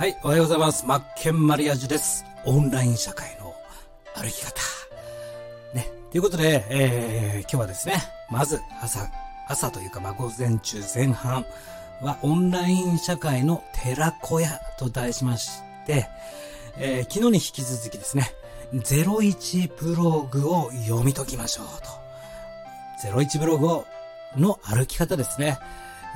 [0.00, 0.86] はい、おはようございます。
[0.86, 2.24] マッケンマリアージュです。
[2.46, 3.54] オンライン社会の
[4.14, 4.54] 歩き方。
[5.74, 5.90] ね。
[6.10, 7.96] ということで、えー、今日はですね、
[8.30, 9.06] まず朝、
[9.46, 11.44] 朝というか、まあ、午前中前半
[12.00, 16.08] はオンライン社会の寺子屋と題しまして、
[16.78, 18.32] えー、昨日に引き続きですね、
[18.72, 21.66] 01ブログを読み解きましょう
[23.06, 23.18] と。
[23.18, 23.86] 01ブログを
[24.34, 25.58] の歩き方ですね。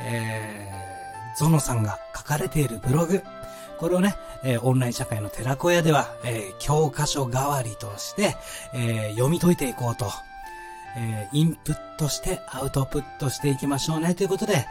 [0.00, 3.20] えー、ゾノさんが書かれているブログ。
[3.84, 8.34] これをね、えー、オンライン社会の寺子屋では、えー、教科書代わりとして、
[8.72, 10.06] えー、読み解いていこうと、
[10.96, 14.64] えインプットしてアウトプットしていきましょうねということで、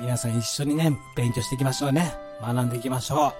[0.00, 2.12] 皆さん一緒にね、勉強していきましょうね。
[2.42, 3.34] 学んでいきましょ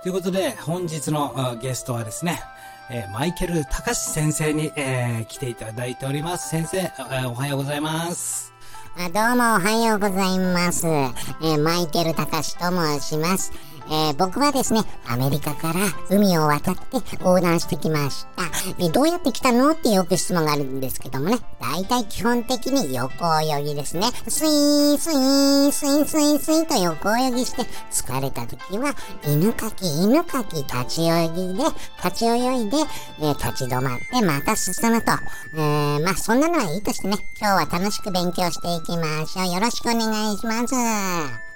[0.00, 0.02] う。
[0.02, 2.42] ということで、本日のゲストはですね、
[2.90, 6.48] えマイケル隆先生に、え来ていただいております。
[6.48, 6.92] 先生、え
[7.24, 8.52] おはようございます。
[8.94, 10.86] あどうもおはようございます。
[10.86, 13.50] えー、マイケル隆と申します。
[13.88, 18.42] えー、僕はですね、アメリカから海を渡って横断してきました。
[18.78, 24.06] えどうやって来たのってよく質問があるんですけどもね、大体基本的に横泳ぎですね。
[24.28, 28.94] スイーン、スイーン、スイーン、スイーン、スイーと横泳ぎして、疲れた時は、
[29.26, 31.64] 犬かき、犬かき、立ち泳ぎで、
[32.04, 32.76] 立ち泳いで、
[33.20, 35.12] えー、立ち止まって、また進むと。
[35.54, 39.52] えー、まあそんなのはいいとしてね、今日は楽しく勉強していきましょう。
[39.52, 41.51] よろしくお願いします。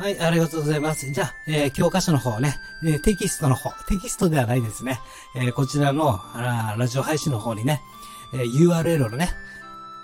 [0.00, 1.10] はい、ありがとうございます。
[1.10, 4.98] じゃあ、えー、教科書の方ね、えー、テキストの方、テキストではないですね。
[5.36, 7.82] えー、こちらのあラジオ配信の方にね、
[8.32, 9.28] え URL をね、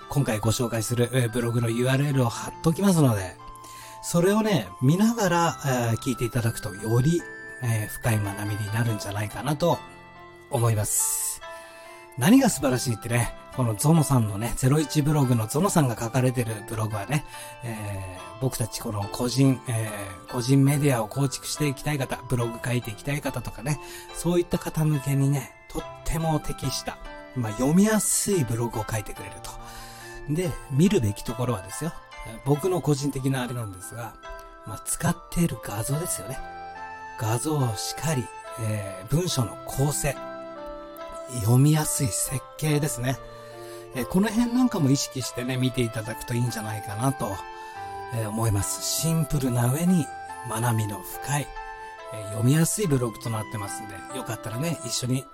[0.09, 3.37] 今回ご紹介する、えブログの URL を貼っときますので、
[4.03, 7.23] それをね、見ながら、え聞いていただくと、より、
[7.63, 9.79] え深い学びになるんじゃないかなと
[10.51, 11.41] 思います。
[12.19, 17.25] 何が素晴らしいってね、このゾノさんのね、01ブログのゾノさんが書かれてるブログはね、
[17.63, 23.79] えー、僕たちこの個人、えー、個人メディアを構築していきたい方、ブログ書いていきたい方とかね、
[24.13, 26.99] そういった方向けにね、とっても適した、
[27.35, 29.49] まあ、読みやすいブログを書いてくれると。
[30.31, 31.91] で、見るべきところはですよ、
[32.45, 34.13] 僕の個人的なあれなんですが、
[34.67, 36.37] まあ、使っている画像ですよね。
[37.19, 38.23] 画像をしっかり、
[38.61, 40.15] えー、文章の構成、
[41.39, 43.17] 読みやすい設計ですね。
[43.95, 47.35] え、この辺なんかも意識してね、見ていただくといいんじゃないかなと、
[48.13, 49.01] え、思います。
[49.01, 50.05] シンプルな上に
[50.49, 51.47] 学びの深い、
[52.13, 55.25] え読みやすいブログとなってますんで、よかったらね、一緒に、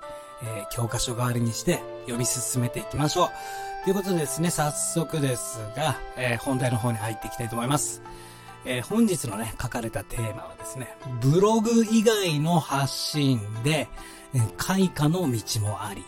[0.44, 3.30] え教科書代わりにして読み進めていきましょう。
[3.84, 8.02] ということでですね、早速ですが、え本題の方に入っていきたいと思います。
[8.66, 13.90] え本日のね、書かれたテーマはですね、ブログ以外の発信で、
[14.58, 16.04] 開花の道もあり、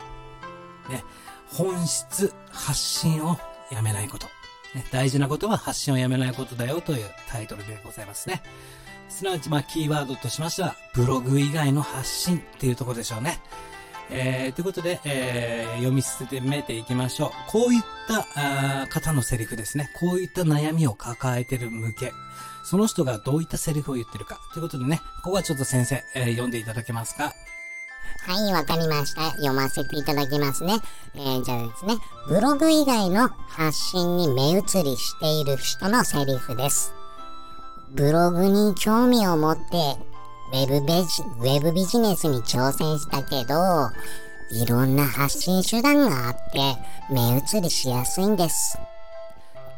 [0.90, 1.04] ね、
[1.52, 3.38] 本質、発信を
[3.72, 4.28] やめないこと。
[4.76, 8.42] ね、大事なことは発信をやめないことだよというタイトルでございますね。
[9.10, 13.40] すなわち、まあ、キーワードとしましては、ブログ以外の発信っていうところでしょうね。
[14.10, 17.32] えー、ということで、えー、読み進めていきましょう。
[17.48, 19.90] こういった方のセリフですね。
[20.00, 22.12] こういった悩みを抱えてる向け。
[22.64, 24.40] その人がどういったセリフを言ってるか。
[24.54, 27.34] ということでね、ここはちょっと先生、えー、読んでいただけますか
[28.28, 29.32] はい、わかりました。
[29.32, 30.80] 読ませていただきますね。
[31.16, 31.96] えー、じゃあですね、
[32.28, 36.94] ブログ以外の発信に目移りしている人のセリフです。
[37.92, 39.62] ブログに興味を持って、
[40.54, 43.90] ウェブベジ、ウェブビジネスに挑戦したけど、
[44.52, 46.60] いろんな発信手段があって、
[47.10, 48.78] 目移りしやすいんです。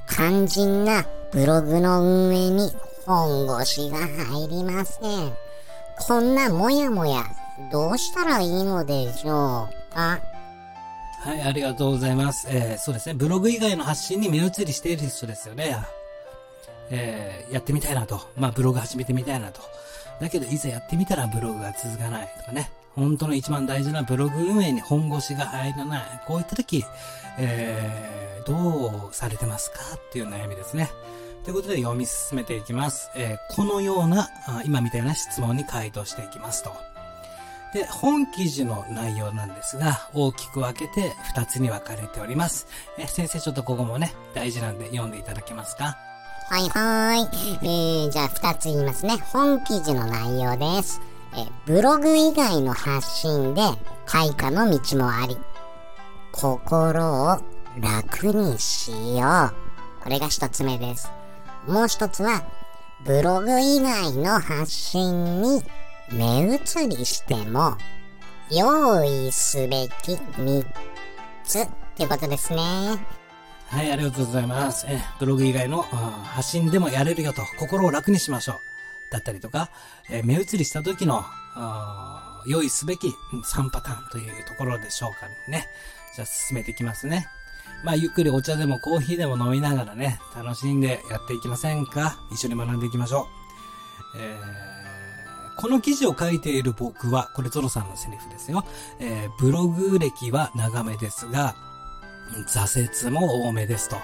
[0.10, 2.72] 肝心なブログの運営に
[3.06, 5.34] 本腰が入りません。
[6.08, 7.24] こんなもやもや
[7.72, 10.20] どうしたらいいのでしょうか？
[11.20, 12.48] はい、ありがとうございます。
[12.50, 13.16] えー、そうですね。
[13.16, 15.76] ブログ以外の発信に目移りしている人ですよね。
[16.90, 18.22] えー、やってみたいなと。
[18.38, 19.62] まあ、ブログ始めてみたいなと。
[20.22, 22.72] だけど、いざやってみたらブログが続かないとかね。
[22.96, 26.02] 本当の一番大事なブログ運営に本腰が入らない。
[26.26, 26.86] こういった時、
[27.38, 30.90] えー、どうされてますかっていう悩みですね。
[31.44, 33.10] ということで読み進めていきます。
[33.16, 34.30] えー、このような、
[34.66, 36.72] 今みたいな質問に回答していきますと。
[37.78, 42.66] で、本記事の内容なんですが、大きく分けて2つに分かれております。
[42.98, 45.96] え先生、ちょっとここもね、大事なんで読んでいただけますか？
[46.50, 48.06] はいはーい。
[48.06, 49.18] えー、じゃあ2つ言いますね。
[49.32, 51.02] 本記事の内容です。
[51.36, 53.62] えブログ以外の発信で
[54.08, 55.38] 開花の道もあり、
[56.32, 57.40] 心を
[57.80, 60.04] 楽にしよう。
[60.04, 61.12] これが1つ目です。
[61.68, 62.44] もう1つは、
[63.06, 65.62] ブログ以外の発信に
[66.12, 67.78] 目移りしても
[68.50, 70.66] 用意すべき3
[71.44, 72.60] つっていうことですね。
[73.70, 74.86] はい、ありがとうございます。
[74.88, 78.56] えブログ以外の発信でもやれるよと、心を楽にしましょう。
[79.12, 79.70] だったりとか、
[80.10, 81.26] え目移りした時の、
[82.46, 83.10] 用意すべき
[83.54, 85.68] 3パターンというところでしょうかね。
[86.16, 87.28] じゃあ進めていきますね。
[87.84, 92.18] まあ、ゆっくりお茶でもコーヒーでも飲みながらね、楽しんでやっていきませんか？
[92.32, 93.28] 一緒に学んでいきましょ
[94.16, 94.18] う。
[94.20, 94.77] えー
[95.58, 98.64] この記事を書いている僕は、これゾロさんのセリフですよ。
[99.00, 101.56] えーブログ歴は長めですが、
[102.48, 103.96] 挫折も多めですと。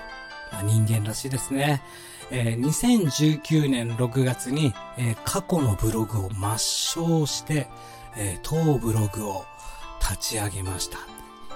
[0.52, 1.82] まあ、人間らしいですね。
[2.32, 7.68] えー2019年6月に、えー過去のブログを抹消して、
[8.18, 9.46] えー当ブログを
[10.02, 10.98] 立ち上げました。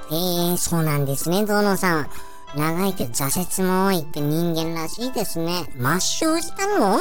[0.10, 2.10] えー、そうなんですね、ゾノさん。
[2.56, 5.66] 長いけど挫折も多いって人間らしいですね。
[5.76, 7.00] 抹消したの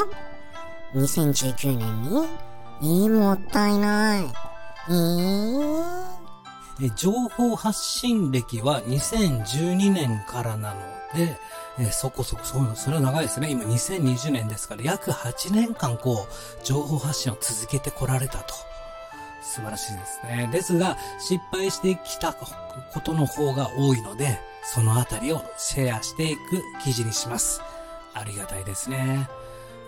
[0.94, 2.45] ?2019 年に？
[2.82, 4.24] えー、もったいない。
[4.88, 10.80] えー、情報発信歴は2012年からなの
[11.14, 11.38] で、
[11.78, 13.50] えそこそこ、そう、それは長いですね。
[13.50, 18.54] 今2020年ですから、約8年間こう、情報発信を続けてこられたと。
[19.42, 20.48] 素晴らしいですね。
[20.52, 26.40] ですが、失敗してきたことの方が多いので、そのあたりをシェアしていく
[26.82, 27.60] 記事にします。
[28.14, 29.28] ありがたいですね。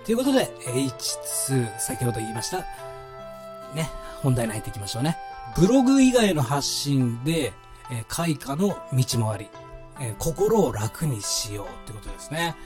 [0.09, 2.61] ということで、H2、先ほど言いました。
[3.75, 3.91] ね、
[4.23, 5.19] 本題に入っていきましょうね。
[5.55, 7.53] ブログ以外の発信で、
[7.91, 9.51] えー開花の道もあり、
[10.01, 12.57] えー心を楽にしようってことですね。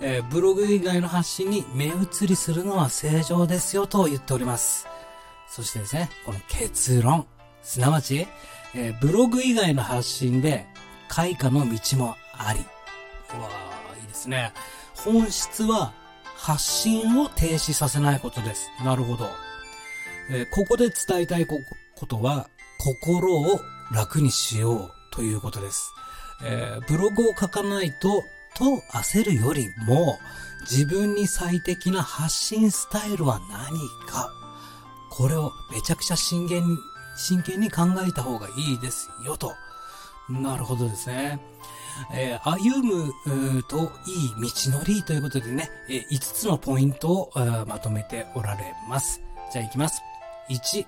[0.00, 4.86] えーブログ以外の発信に目移りするのは正常ですよと言っております。
[5.48, 7.26] そしてですね、この結論。
[7.64, 8.28] すなわち、
[8.72, 10.68] えーブログ以外の発信で
[11.08, 12.60] 開花の道もあり。
[13.36, 14.52] うわーいいですね。
[14.94, 15.92] 本質は
[16.44, 18.70] 発信を停止させないことです。
[18.84, 19.30] なるほど。
[20.28, 21.56] えーここで伝えたいこ
[22.06, 23.60] とは、心を
[23.90, 25.90] 楽にしようということです。
[26.44, 28.22] えーブログを書かないと、
[28.56, 30.18] と焦るよりも、
[30.70, 34.30] 自分に最適な発信スタイルは何か。
[35.10, 36.76] これをめちゃくちゃ真剣に、
[37.16, 39.54] 真剣に考えた方がいいですよと。
[40.28, 41.40] なるほどですね。
[42.12, 43.88] えー歩むといい
[44.70, 47.30] 道のりということでね、えー5つのポイントを
[47.66, 49.20] まとめておられます。
[49.52, 50.02] じゃあ行きます。
[50.50, 50.86] 1、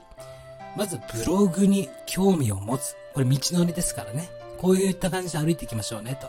[0.76, 2.96] まずブログに興味を持つ。
[3.14, 4.28] これ道のりですからね。
[4.58, 6.28] こういった感じで歩いていきましょうねと。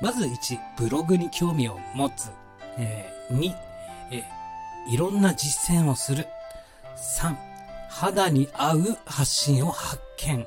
[0.00, 2.30] まず1、ブログに興味を持つ。
[2.78, 3.54] えー2、
[4.12, 4.40] えー
[4.88, 6.26] いろんな実践をする。
[7.20, 7.36] 3、
[7.90, 10.46] 肌に合う発信を発見。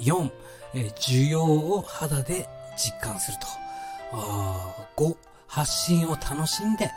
[0.00, 0.30] 4、
[0.74, 2.48] えー需要を肌で
[2.82, 3.46] 実感すると。
[4.12, 5.16] あー5、
[5.46, 6.90] 発信を楽しんで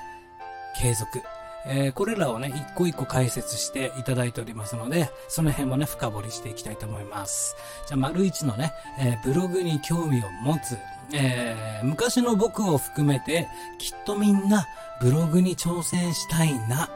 [0.79, 1.21] 継続。
[1.65, 7.55] えーこれらをね、一個一個解説していただいておりますので、その辺もね、深掘りしていきたいと思います。
[7.87, 10.77] じゃあ、丸一のね、えーブログに興味を持つ。
[11.13, 13.47] えー昔の僕を含めて、
[13.77, 14.67] きっとみんな
[15.01, 16.89] ブログに挑戦したいな、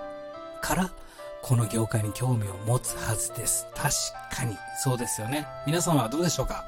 [0.62, 0.90] から、
[1.44, 3.68] この業界に興味を持つはずです。
[3.76, 3.90] 確
[4.36, 5.46] かに、そうですよね。
[5.66, 6.66] 皆さんはどうでしょうか？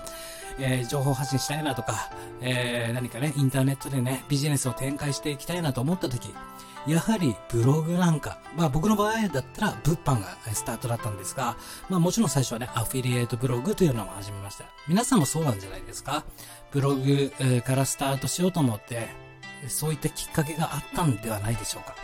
[0.60, 2.12] えー情報発信したいなとか、
[2.42, 6.34] えー何かね、インターネットでね、ビジネスを展開していきたいなと思った時、
[6.88, 11.58] やはりブログなんか、まあ僕の場合だったら物販がスタートだったんですが、
[11.90, 14.66] まあもちろん最初はね、アフィリエイトブログというのも始めました。
[14.88, 16.24] 皆さんもそうなんじゃないですか？
[16.72, 17.32] ブログ
[17.66, 19.10] からスタートしようと思って、
[19.68, 21.96] そういったきっかけがあったんではないでしょうか？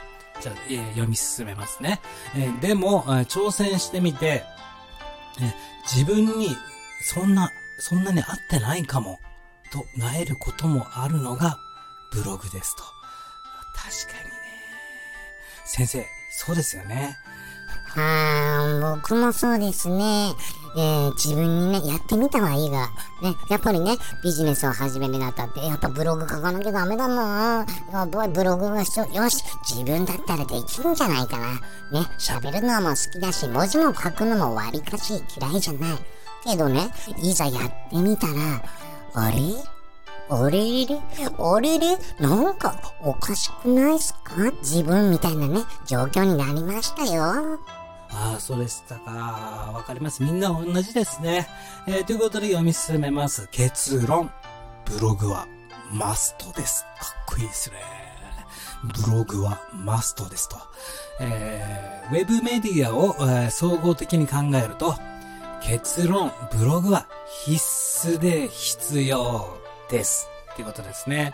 [0.41, 2.01] じゃあ、えー読み進めますね。
[2.35, 4.43] えーでも、挑戦してみて、
[5.39, 5.53] えー
[5.85, 6.57] 自分に
[7.03, 9.20] そんな、そんなに合ってないかも、
[9.72, 11.58] となえることもあるのが
[12.12, 12.84] ブログですと。
[13.75, 14.36] 確かにね。
[15.65, 17.17] 先生、そうですよね。
[17.98, 20.34] あー、僕もそうですね。
[20.77, 22.89] えー、自分にね、やってみたはいいが、
[23.22, 29.05] ね、やっぱりね、ビジネスを始めるにあたって、やっぱブログ書かなきゃダメだなやばい、ブログが必要。
[29.24, 31.53] よし、自分だったらできるんじゃないかな。
[31.53, 36.14] ね、喋るのも好きだし、文字も書くのもわりかし嫌いじゃない。
[36.45, 38.33] けどね、いざやってみたら、
[39.13, 39.37] あれ？
[40.29, 40.85] あれ？
[40.85, 41.01] れ
[41.37, 41.79] あれ？
[41.79, 44.35] れなんかおかしくないっすか？
[44.61, 47.59] 自分みたいなね、状況になりましたよ。
[48.11, 49.71] ああ、そうでしたか。
[49.73, 50.23] わかります。
[50.23, 51.47] みんな同じですね。
[51.87, 53.47] えーということで読み進めます。
[53.51, 54.31] 結論。
[54.85, 55.47] ブログは
[55.91, 56.83] マストです。
[56.83, 57.75] かっこいいですね。
[58.83, 60.57] ブログはマストですと。
[61.19, 64.95] えーウェブメディアを、えー総合的に考えると、
[65.67, 67.07] 結論、ブログは
[67.43, 67.57] 必
[68.17, 69.48] 須で必要
[69.89, 70.29] です。
[70.53, 71.34] っていうことですね。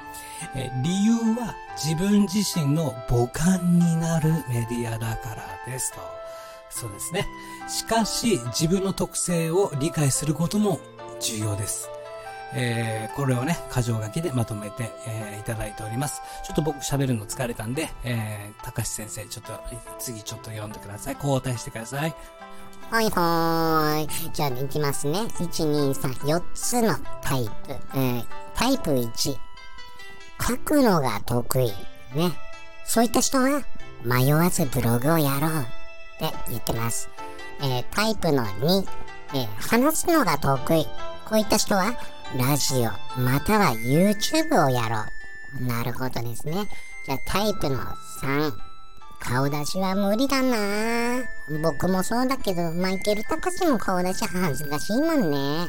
[0.55, 5.99] え理由は自分自身の母艦になるメディアだからですと。
[6.69, 7.27] そうですね。
[7.67, 10.79] しかし、自分の特性を理解することも
[11.19, 11.89] 重要です。
[12.53, 16.21] えー、これをね、箇条書きでまとめて、えー、いただいております。
[16.45, 19.59] ちょっと僕喋るの疲れたんで、えー、高橋先生、ちょっと、
[19.99, 21.15] 次ちょっと読んでください。
[21.15, 22.15] 交代してください。
[22.91, 24.31] はいはーい。
[24.33, 25.19] じゃあ、いきますね。
[25.19, 27.71] 1、2、3、4つのタイプ。
[27.95, 29.37] えー、タイプ1。
[30.45, 31.67] 書くのが得意。
[32.13, 32.33] ね。
[32.83, 33.63] そういった人は、
[34.03, 35.51] 迷わずブログをやろう。
[35.61, 35.63] っ
[36.19, 37.09] て言ってます。
[37.61, 38.85] えー、タイプの2。
[39.35, 40.83] えー、話すのが得意。
[41.29, 41.93] こういった人は、
[42.37, 44.97] ラジオ、または YouTube をやろ
[45.61, 45.65] う。
[45.65, 46.67] なるほどですね。
[47.05, 47.77] じゃあタイプの
[48.21, 48.70] 3。
[49.21, 51.23] 顔出しは無理だな
[51.63, 55.67] 僕もそうだけど、マイケル・タカシも顔出し恥ずかしいもんね。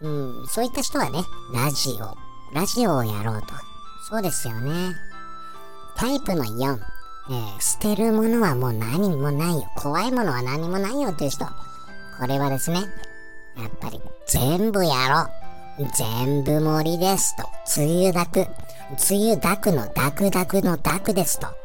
[0.00, 1.20] うん、そういった人はね、
[1.52, 2.16] ラジオ、
[2.54, 3.48] ラジオをやろうと。
[4.08, 4.96] そうですよね。
[5.96, 6.78] タイプの4、
[7.30, 9.70] えー、捨てるものはもう何もないよ。
[9.76, 11.44] 怖いものは何もないよっていう人。
[11.44, 12.80] これはですね、
[13.56, 15.88] やっぱり全部やろう。
[15.96, 17.48] 全部盛りですと。
[17.76, 18.46] 梅雨だく。
[19.10, 21.63] 梅雨だくのだくだくのだくですと。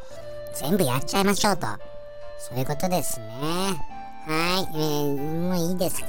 [0.59, 1.67] 全部やっちゃいましょうと。
[2.37, 3.27] そういうことですね。
[4.27, 6.07] はい、えー、もういいですか？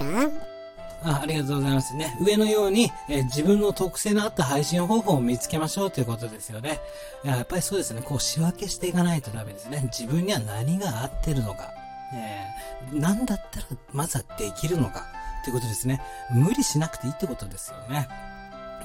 [1.03, 2.17] あありがとうございますね。
[2.21, 6.81] 上のように、えー、自分の特性のあった配信方法を見つけましょうということですよね。
[7.25, 8.03] やっぱりそうですね。
[8.03, 9.83] こう仕分けしていかないとダメですね。
[9.85, 11.71] 自分には何が合ってるのか。
[12.13, 15.07] えー、何だったらまずはできるのか。
[15.45, 16.03] ということですね。
[16.33, 18.09] 無理しなくていいってことですよね。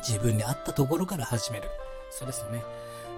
[0.07, 1.67] 自分に合ったところから始める。
[2.11, 2.63] そうですよね。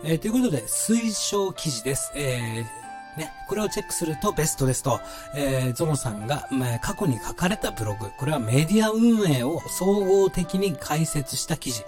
[0.04, 2.12] えー、ということで、推奨記事です。
[2.16, 5.00] えー、ね、これをチェックするとベストですと、
[5.36, 11.84] えー、ゾノさんが、まあ、過去に書かれたブログ、これはメディア運営を総合的に解説した記事。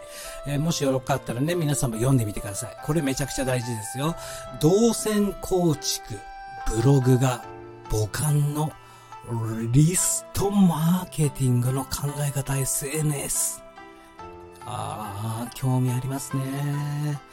[0.48, 2.78] えー、もしよろかったらね、皆さんも読んでみてください。
[2.84, 4.16] これめちゃくちゃ大事ですよ。
[4.60, 6.20] 動線構築、
[6.68, 7.46] ブログが
[7.92, 8.72] 母艦の
[9.72, 13.62] リストマーケティングの考え方 SNS。
[14.66, 17.29] ああ、興味ありますね。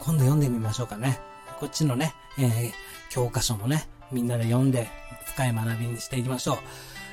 [0.00, 1.20] 今度読んでみましょうかね。
[1.58, 2.72] こっちのね、えー、
[3.10, 4.88] 教科書もね、みんなで読んで
[5.26, 6.58] 深い学びにしていきましょう。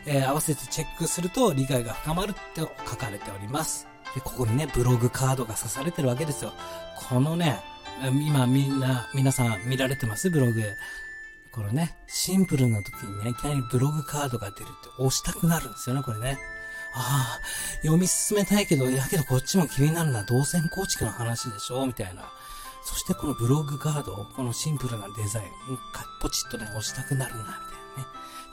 [0.06, 3.88] えー、合わせてチェックすると理解が深まるって書かれております。
[4.16, 6.54] で、ここにね、ブログカードが刺されてるわけですよ。
[7.10, 7.60] このね、
[8.26, 10.30] 今みんな、皆さん見られてます？
[10.30, 10.64] ブログ。
[11.52, 16.38] このね、シンプルな時にね、いきなりブログカードが出るって押したくなるんですよね、これね。
[16.96, 17.42] ああ、
[17.82, 21.86] 読み進めたいけど、いやけどこっちも気になるのは動線構築の話でしょ？
[21.86, 22.32] みたいな。
[22.88, 25.48] そしてこのブログガード、このシンプルなデザイン、
[26.22, 27.62] ポチッとね、押したくなるな、みたいなね。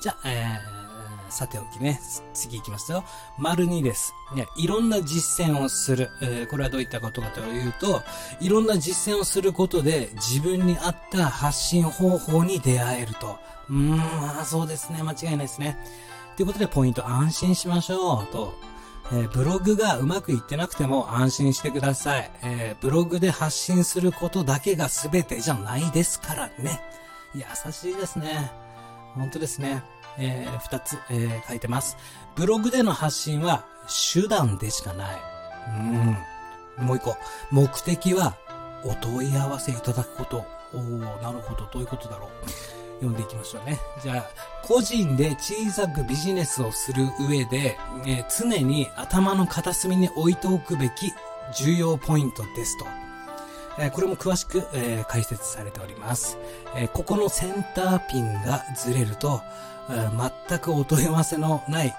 [0.01, 2.01] じゃあ、えー、さておきね、
[2.35, 3.05] 次行きますよ。
[3.39, 4.13] 丸2です。
[4.35, 6.11] ね、いろんな実践をする。
[6.21, 8.03] えー、これはどういったことかというと、
[8.41, 13.39] いろんな実践をすることで自分に合った発信方法に出会えると。
[13.71, 15.05] うーん、まあそうですね。
[15.05, 15.79] 間違いないですね。
[16.35, 18.74] ということでポイント安心しましょうと。
[19.13, 22.31] えー、ブログがうまくいってなくても安心してください。
[22.43, 26.81] えー、ブログで発信することだけが全てじゃないですからね。
[27.35, 27.43] 優
[27.73, 28.51] しいですね。
[29.15, 29.83] 本当ですね。
[30.19, 31.97] えー、二つ、えー、書いてます。
[32.37, 33.65] ブログでの発信は
[34.13, 35.17] 手段でしかない。
[36.79, 36.87] うん。
[36.87, 37.17] もう一個。
[37.51, 38.37] 目的は
[38.85, 40.45] お問い合わせいただくこと。
[40.73, 41.69] お、なるほど。
[41.73, 42.31] どういうことだろう。
[43.01, 43.79] 読んでいきましょうね。
[44.03, 44.27] じゃあ、
[44.67, 51.13] 個人で小さくビジネスをする上で、えー、常に頭の片隅に置いておくべき
[51.57, 52.87] 重要ポイントですと。
[53.79, 56.39] えー、これも詳しく、えー、解説されております。
[56.77, 59.41] えここのセンターピンがずれると、
[59.91, 60.09] え
[60.49, 61.95] 全くお問い合わせのない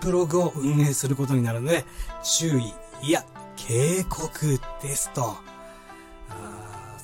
[0.00, 1.84] ブログを運営することになるので、
[2.22, 3.24] 注意、いや、
[3.56, 5.36] 警告ですと。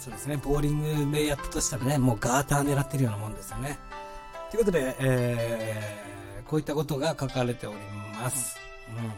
[0.00, 3.78] そうですね、ボーリングでやったとしたらね、もうガーター狙ってるようなもんですよね。
[4.50, 7.76] ということで、えー、こういったことが書かれており
[8.18, 8.56] ます。
[8.88, 9.04] うん。
[9.04, 9.10] も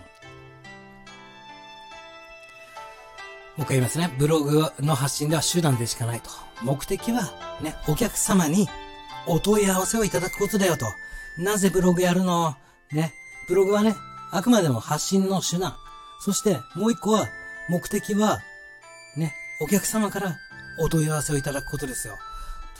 [3.58, 4.12] う一回言いますね。
[4.18, 6.30] ブログの発信では手段でしかないと。
[6.62, 8.68] 目的は、ね、お客様に
[9.28, 10.86] お問い合わせをいただくことだよと。
[11.38, 12.56] なぜブログやるの？
[12.90, 13.12] ね。
[13.48, 13.94] ブログはね、
[14.32, 15.76] あくまでも発信の手段。
[16.20, 17.28] そして、もう一個は、
[17.68, 18.40] 目的は、
[19.16, 20.36] ね、お客様から
[20.78, 22.14] お問い合わせをいただくことですよ。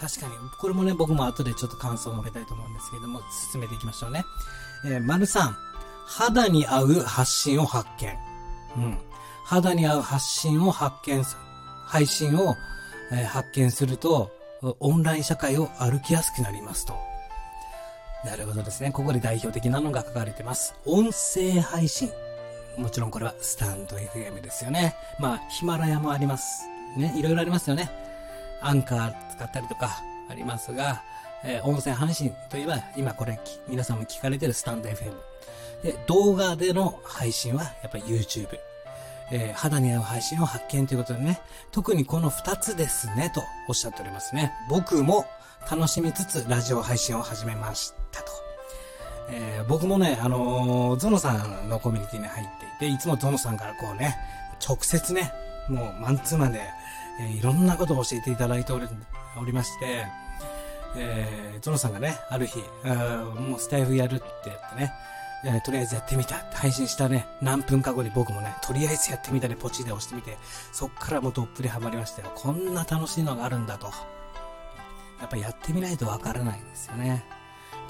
[0.00, 3.20] 確かに、これもね、僕も後でちょっと感想を述べたいと思うんですけども、
[3.52, 4.25] 進めていきましょうね。
[4.84, 5.54] えー、丸3、
[6.06, 8.18] 肌に合う発信を発見。
[8.76, 8.99] うん。
[9.44, 11.40] 肌に合う発信を発見する。
[11.87, 12.56] 配信を、
[13.12, 14.30] えー、発見すると、
[14.80, 16.94] オンライン社会を歩きやすくなりますと。
[18.25, 18.92] なるほどですね。
[18.92, 20.75] ここで代表的なのが書かれてます。
[20.87, 22.11] 音声配信。
[22.78, 24.94] もちろんこれはスタンド FM ですよね。
[25.18, 26.72] まあ、ヒマラヤもあります。
[26.96, 27.90] ね、いろいろありますよね。
[28.61, 31.02] アンカー使ったりとかありますが、
[31.44, 35.12] えー、音声配信といえば、今これ、皆さんも聞かれてるスタンド FM。
[35.82, 38.49] で、動画での配信は、やっぱり YouTube。
[39.30, 44.52] えー、肌に合う配信を発見ということでね、特にこの2つですね、とおっしゃっておりますね。
[44.68, 45.26] 僕も
[45.70, 48.30] 楽しみつつラジオ配信を始めましたと。
[49.30, 52.46] えー、僕もね、あのー、ゾノさんのコミュニティに入っ
[52.78, 54.16] ていて、いつもゾノさんからこうね、
[54.66, 55.32] 直接ね、
[55.69, 56.61] もうマンツーマンで、
[57.21, 58.78] えー、いろんなことを教えていただいてお
[59.45, 60.07] りまして、
[60.97, 64.92] えー、ゾノさんがね、ある日、あもうスタイフやるって言ってね、
[65.45, 70.37] えー、とりあえずやってみたって配信したね、何分か後に僕もね、とりあえずやってみたでポチで押してみて、
[70.73, 72.33] そっからもうどっぷりハマりましたよ。
[72.35, 73.87] こんな楽しいのがあるんだと。
[75.21, 77.25] やっぱやってみないとわからないんですよね。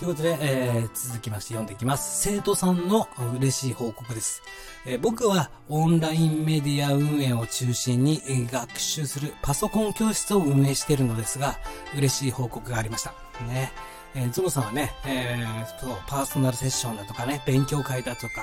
[0.03, 2.29] ということで、えー、続きまして読んでいきます。
[2.29, 4.43] 生徒さんの嬉しい報告です。
[4.85, 11.57] えー、僕はオンラインメディア運営を中心に、学習するパソコン教室を運営しているのですが、
[11.97, 13.15] 嬉しい報告がありました。
[13.47, 13.71] ね。
[14.17, 18.43] えー、ゾノさんはね、えー、そう、パーソナルセッションだとかね、勉強会だとか、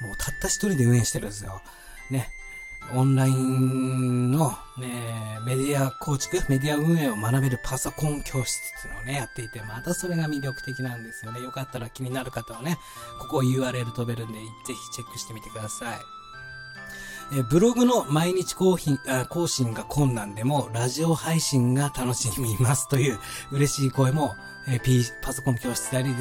[0.00, 1.60] もうたった一人で運営してるんですよ。
[2.10, 2.30] ね。
[2.92, 11.42] オンラインの、ね、メディア構築、メディア運営を学べるパソコン教室っていうのをね、やっていて、またそれが魅力的なんですよね。
[11.42, 12.78] よかったら気になる方はね、
[13.18, 15.98] ここ URL 飛べるんで、ぜひチェックしてみてください。
[17.38, 18.98] えブログの毎日更新
[19.30, 23.18] 更新が困難でも、ラジオ配信が楽しみますという
[23.50, 24.36] 嬉しい声も、
[24.68, 26.14] え P、パソコン教室であり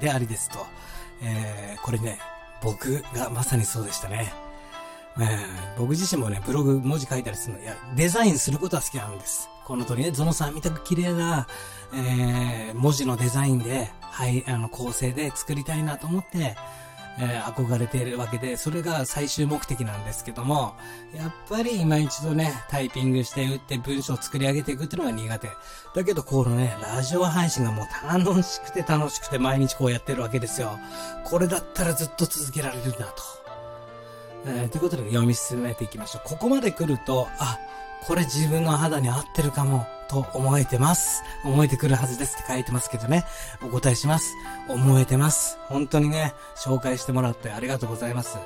[0.00, 0.66] でありですと。
[1.22, 2.18] えー、これね、
[2.62, 4.41] 僕がまさにそうでしたね。
[5.18, 9.48] えー、僕自身もね、ブログ文字書いたりするの、いや、デザインすることは好きなんです。
[9.64, 11.46] この通りね、ゾノさんみたく綺麗な、
[11.94, 16.56] えー、文字のデザインで、はい、あの、構成で作りたいなと思って、
[17.18, 20.74] えー、憧れているわけで、それが最終目的なんですけども、
[21.14, 25.48] やっぱり今一度ね、タイピングして打って文章を作り上げていくっていうのが苦手。
[25.94, 30.78] だけど、このね、ラジオ配信がもう楽しくて楽しくて毎日こうやってるわけですよ。
[31.24, 33.41] これだったらずっと続けられるんだと。
[34.44, 36.28] えー、ということで読み進めていきましょう。
[36.28, 37.58] ここまで来ると、あ、
[38.06, 41.22] これ自分の肌に合ってるかも、と思えてます。
[41.42, 43.24] 思えてくるはずですって書いてますけどね。
[43.62, 44.34] お答えします。
[44.68, 45.58] 思えてます。
[45.68, 48.36] 本当にね、紹介してもらってありがとうございます。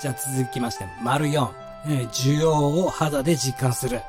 [0.00, 1.48] じゃあ続きまして、丸4、
[1.86, 2.52] えー、需要
[2.84, 4.02] を肌で実感する。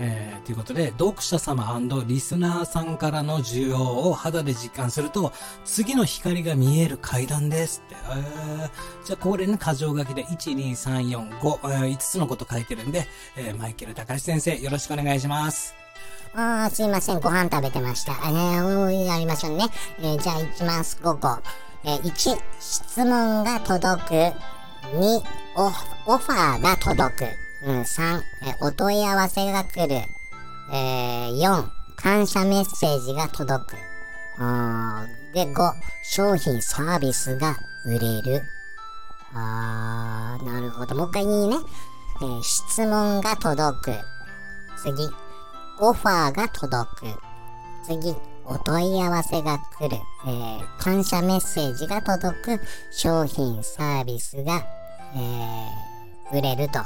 [0.00, 5.32] えー、ということで、読者様リスナーさんからの需要を肌で実感すると、
[5.64, 7.96] 次の光が見える階段ですって。
[7.96, 8.70] えー、
[9.04, 13.06] じゃあ、これね、箇条書きで、1、2、3、4、5、えー、5つのこと書いてるんで、
[13.36, 15.74] えー、マイケル隆先生、よろしくお願いします。
[16.34, 17.20] あー、すいません。
[17.20, 18.12] ご飯食べてました。
[18.12, 19.64] えー、やりましょうね。
[19.98, 20.98] えー、じゃあ、行きます。
[21.02, 21.38] 5個。
[21.84, 24.14] えー、1、質問が届く。
[24.94, 25.22] 2、
[25.56, 27.47] オファーが届く。
[27.64, 28.22] うん、3、え
[28.60, 29.96] お問い合わせが来る。
[30.72, 33.76] えー、4、感謝メッセージが届く。
[35.34, 35.72] で、5、
[36.04, 38.42] 商品サービスが売れる。
[39.34, 40.94] あー、なるほど。
[40.94, 41.56] もう一回いいね。
[42.20, 43.92] えー、質問が届く。
[44.76, 45.08] 次、
[45.80, 47.06] オファーが届く。
[47.84, 49.96] 次、お問い合わせが来る。
[50.26, 52.60] えー、感謝メッセージが届く。
[52.90, 54.64] 商品サービスが、
[55.14, 56.80] えー、売れると。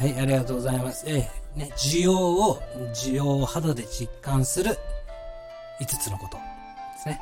[0.00, 1.04] はい、ありがとうございます。
[1.06, 2.58] えー、ね、需要を、
[2.94, 4.78] 需要を肌で実感する
[5.78, 6.42] 5つのことで
[7.02, 7.20] すね。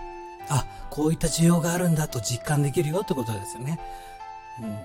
[0.49, 3.81] あ、こういった需要があるんだと実感できるよってことですよね。
[4.63, 4.79] うん。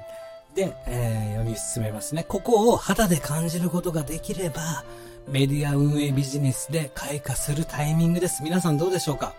[0.55, 2.23] で、えー、読み進めますね。
[2.23, 4.83] ここを肌で感じることができれば、
[5.27, 8.41] メディア運営ビジネスで開花するタイミングです。
[8.41, 9.35] 皆さんどうでしょうか？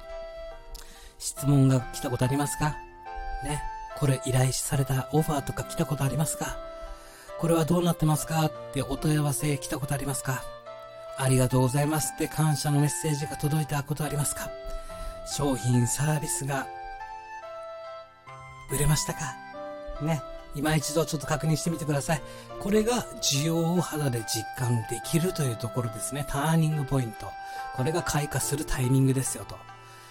[1.19, 2.77] 質問が来たことありますか？
[3.43, 3.61] ね。
[3.99, 6.57] これ依頼されたオファーとか来たことありますか？
[7.39, 8.47] これはどうなってますか？
[8.47, 10.43] ってお問い合わせ来たことありますか？
[11.19, 14.51] ありがとうございますって感謝のメッセージが届いたことありますか？
[15.27, 16.67] 商品サービスが
[18.73, 19.21] 売れましたか？
[20.03, 20.23] ね。
[20.57, 22.23] 今一度ちょっと確認してみてください。
[22.61, 26.25] これが需要を肌で実感できるというところですね。
[26.29, 27.27] ターニングポイント。
[27.77, 29.57] これが開花するタイミングですよと。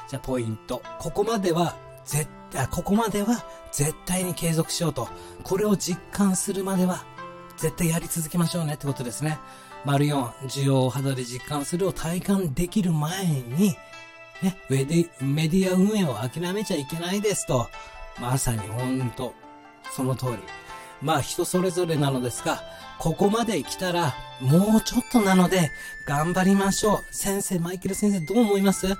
[0.10, 0.82] じゃあポイント。
[1.00, 5.08] ここまでは絶対、ここまでは絶対に継続しようと。
[5.44, 7.06] これを実感するまでは
[7.64, 9.40] 絶対やり続けましょうねってことですね。
[9.86, 13.78] 丸4、需要を肌で実感するを体感できる前に、
[14.42, 17.70] ね、メディア運営を諦めちゃいけないですと。
[18.20, 19.34] まさにほんと、
[19.96, 20.34] その通り。
[21.02, 22.62] まあ人それぞれなのですが、
[23.00, 25.72] ここまで来たら、もうちょっとなので、
[26.06, 27.16] 頑張りましょう。
[27.16, 28.88] 先生、マイケル先生、どう思います？
[28.88, 28.96] いや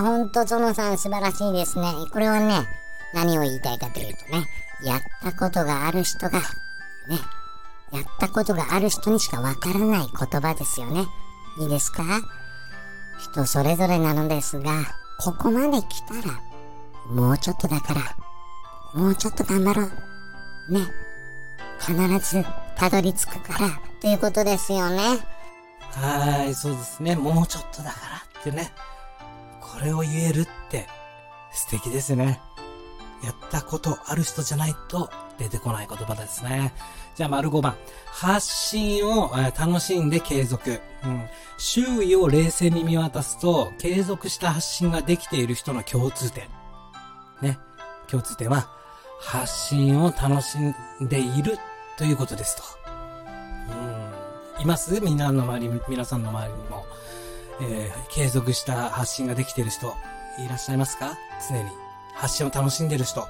[0.00, 1.92] ほんと、ゾノさん素晴らしいですね。
[2.10, 2.66] これはね、
[3.12, 4.46] 何を言いたいかというとね、
[4.82, 6.38] やったことがある人が、
[7.08, 7.18] ね、
[7.92, 11.06] やったことがある人にしかわからない言葉ですよね。
[11.58, 12.04] いいですか？
[13.20, 14.72] 人それぞれなのですが、
[15.18, 16.40] ここまで来たら、
[17.10, 18.00] もうちょっとだから、
[18.94, 19.82] もうちょっと頑張ろ
[20.68, 20.72] う。
[20.72, 20.86] ね。
[21.80, 22.44] 必ず
[22.76, 25.18] たどり着くからということですよね。
[25.92, 27.16] はい、そうですね。
[27.16, 28.72] もうちょっとだからってね。
[29.60, 30.86] これを言えるって
[31.52, 32.40] 素敵ですね。
[33.22, 36.72] やったことある人じゃないと出てこない言葉ですね。
[37.16, 37.76] じゃあ、丸5番。
[38.06, 40.80] 発信を楽しんで継続。
[41.04, 41.26] うん。
[41.58, 46.48] 周囲を冷静に見渡すと、継続した発信ができている人の共通点。
[47.42, 47.58] ね。
[48.06, 48.70] 共通点は、
[49.20, 51.58] 発信を楽しんでいる
[51.96, 52.62] ということですと。
[54.56, 54.62] うん。
[54.62, 55.00] います？
[55.00, 56.86] みんなの周り、皆さんの周りにも、
[57.60, 59.92] えー、継続した発信ができている人、
[60.38, 61.18] いらっしゃいますか？
[61.48, 61.87] 常に。
[62.18, 63.26] 発信を楽しんでる人。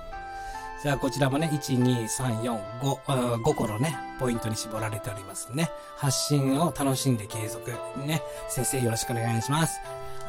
[0.82, 5.70] じゃあこちらもね、1、2、3、4、5、5個のね、ポイントに絞られておりますね。
[5.96, 7.70] 発信を楽しんで継続。
[8.06, 8.22] ね。
[8.48, 9.80] 先生よろしくお願いします。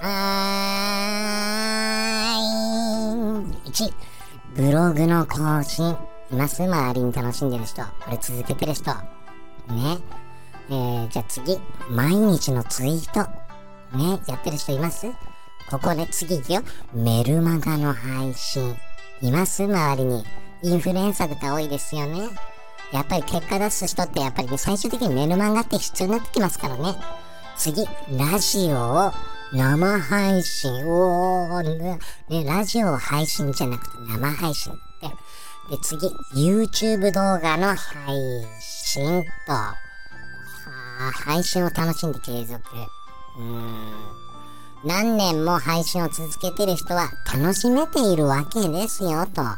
[0.02, 3.70] はーい。
[3.70, 3.94] 1、
[4.56, 5.96] ブログの更新。
[6.32, 7.84] います周りに楽しんでる人。
[7.84, 8.92] これ続けてる人。
[8.92, 10.00] ね。
[10.70, 11.60] えー、じゃあ次。
[11.90, 13.30] 毎日のツイート。
[13.98, 14.20] ね。
[14.28, 15.08] やってる人います？
[15.70, 16.62] ここで次行くよ。
[16.94, 18.76] メルマガの配信。
[19.22, 20.26] います周りに。
[20.64, 22.28] インフルエンサーとか多いですよね。
[22.92, 26.96] やっぱり結果出す人ってやっぱり、ね、最終的にメルマガって必要になってきますからね。
[27.56, 27.86] 次、
[28.18, 29.12] ラジオを
[29.54, 30.72] 生配信。
[30.88, 32.00] おー、ね、
[32.46, 35.08] ラジオ配信じゃなくて生配信って。
[35.70, 38.18] で、次、YouTube 動画の配
[38.60, 39.76] 信と、は
[41.14, 42.62] 配信を楽しんで継続。
[43.38, 44.19] うーん。
[44.86, 49.42] 何年も配信を続けてる人は楽しめているわけですよ、と。
[49.42, 49.58] あ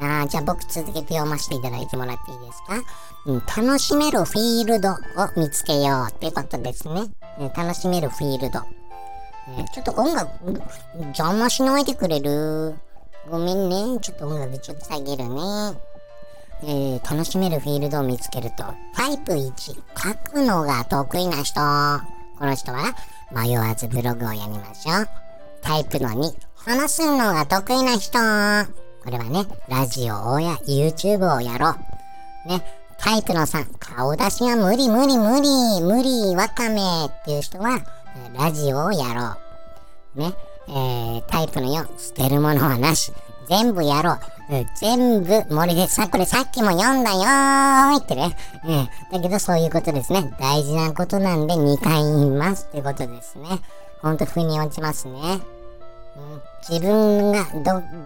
[0.00, 2.82] あじゃあ僕続けて読ませていただいてもらっていいですか、
[3.26, 4.96] うん、楽しめるフィールドを
[5.36, 7.02] 見つけようってことですね。
[7.54, 8.60] 楽しめるフィールド。
[9.58, 10.28] えちょっと音楽、
[10.94, 12.74] 邪魔しないでくれる？
[13.30, 13.98] ごめんね。
[14.00, 15.40] ちょっと音楽ちょっと下げるね。
[16.62, 21.60] えー、楽しめるフィールドを見つけると、タイプ1、書くのが得意な人。
[22.38, 22.94] この人は
[23.32, 25.08] 迷わずブログを読みましょう。
[25.62, 28.18] タイプの2、話すのが得意な人。
[29.04, 31.70] これはね、ラジオや YouTube をやろ
[32.46, 32.48] う。
[32.48, 32.62] ね、
[32.98, 37.80] タイプの3、顔出しは無理無理無理、無理わかめっていう人は、
[38.36, 39.36] ラジオをやろ
[40.16, 40.20] う。
[40.20, 40.34] ね、
[40.68, 43.12] えー、タイプの4、捨てるものはなし。
[43.50, 44.18] 全部やろう。
[44.76, 48.36] 全部森でさ、これさっきも読んだよーってね。
[48.64, 48.88] うん。
[49.10, 50.32] だけどそういうことですね。
[50.38, 53.48] 大事なことなんで2回言いますってことですね。
[54.02, 55.40] ほんと腑に落ちますね。
[56.16, 57.44] うん、自分が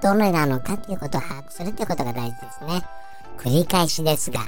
[0.01, 2.83] ど、どれなのかっていうことを把握するってことが大事ですね。
[3.37, 4.41] 繰り返しですが、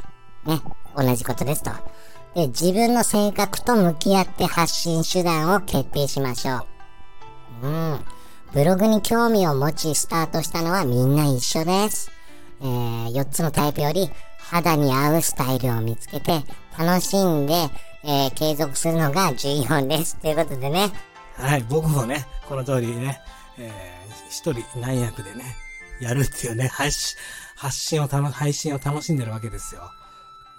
[0.47, 0.63] ね、
[0.97, 1.73] 同じことですと。
[2.35, 6.67] で、自分の性格と向き合って発信手段を決定しましょ
[7.63, 7.67] う。
[7.67, 8.16] うん。
[8.57, 12.11] ブログに興味を持ちスタートしたのはみんな一緒です。
[12.63, 16.41] えー、4つのタイプより肌に合うスタイルを見つけて
[16.79, 17.53] 楽しんで、
[18.03, 20.17] えー、継続するのが重要です。
[20.17, 20.91] ということでね。
[21.35, 23.21] はい、僕もね、この通りね、
[23.59, 25.55] えー、一人何役でね、
[26.01, 27.15] やるっていうね、配信、
[27.57, 29.83] 発信を配信を楽しんでるわけですよ。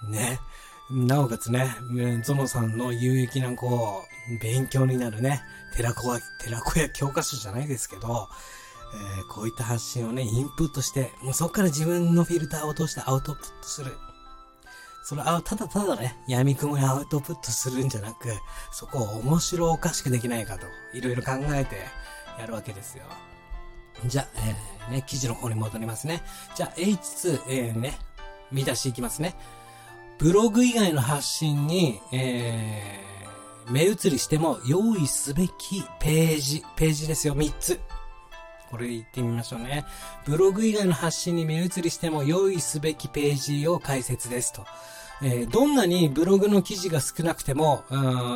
[0.08, 0.38] ね。
[0.88, 1.74] なおかつね、
[2.22, 5.42] ゾノさんの有益なこう、勉強になるね、
[5.74, 8.28] 寺子は、寺子や教科書じゃないですけど、
[8.94, 13.92] えー、こういった発信をね、インプットして、もうそこから自分のフィルターを通してアウトプットする。
[15.04, 18.28] それあ、ただただね、闇雲やアウトプットするんじゃなく、
[18.72, 21.76] そこを面白おかしくできないかと、いろいろ考えて
[22.38, 23.04] やるわけですよ。
[24.06, 26.22] じゃあ、えー、ね、記事の方に戻りますね。
[26.54, 27.98] じゃあ、H2、えー、ね、
[28.52, 29.34] 見出しいきますね。
[30.18, 33.27] ブログ以外の発信に、えー、
[33.70, 37.80] 目移りしても用意すべきページ、ページですよ、3つ。
[38.70, 39.84] これ言ってみましょうね。
[40.26, 44.66] ブログ以外の発信に目移りしても用意すべきページを解説ですと。
[45.22, 47.82] えー、どんなにブログの記事が少なくても、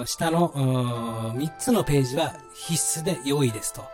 [0.07, 3.85] 下の3つのページは必須で用意ですと。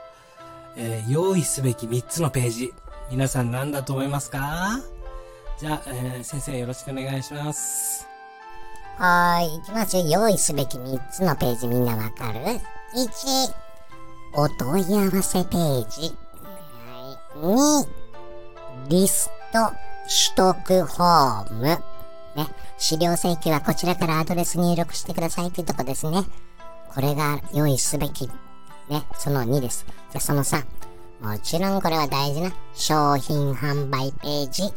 [0.77, 2.73] えー、用意すべき3つのページ。
[3.11, 4.81] 皆さん何だと思いますか？
[5.59, 8.08] じゃあ、えー、先生よろしくお願いします。
[8.99, 10.05] はーい、いきますよ。
[10.09, 12.61] 用意すべき3つのページみんなわかる ?1、
[14.35, 16.17] お問い合わせページ。
[17.37, 17.89] 2、
[18.89, 19.71] リスト
[20.09, 21.63] 取得フォーム。
[21.63, 21.81] ね。
[22.77, 26.25] 資料請求はこちらからアドレス入力してくださいというとこですね。
[26.93, 28.29] これが用意すべき。
[28.89, 29.05] ね。
[29.17, 29.87] その2です。
[30.11, 30.65] じゃその3。
[31.21, 34.73] もちろんこれは大事な商品販売ページ。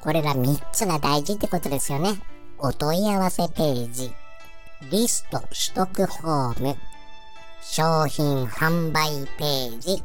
[0.00, 2.20] これら3つが大事ってことですよね。
[2.62, 4.12] お問い合わせページ、
[4.90, 6.76] リスト取得フォーム、
[7.62, 10.02] 商品販売ページ、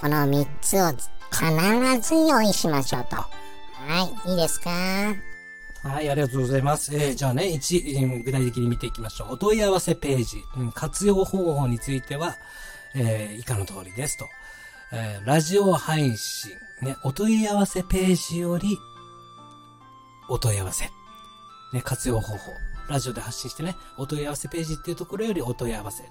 [0.00, 0.90] この3つを
[1.30, 3.16] 必ず用意しましょうと。
[3.16, 3.26] は
[4.26, 4.70] い、いいですか？
[5.82, 6.94] はい、ありがとうございます。
[6.94, 9.32] えー、じゃあね、1、具体的に見ていきましょう。
[9.32, 12.36] お問い合わせページ、うん、活用方法については、
[12.94, 14.28] えー、以下の通りですと。
[14.92, 16.50] えー、ラジオ配信、
[16.82, 18.78] ね、お問い合わせページより、
[20.28, 20.90] お問い合わせ。
[21.72, 22.50] ね、活用方法。
[22.88, 26.02] ラジオで発信してね、お問い合わせページっていうところよりお問い合わせ。